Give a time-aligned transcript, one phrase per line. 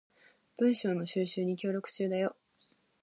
[0.57, 2.35] 文章の収集に協力中だよ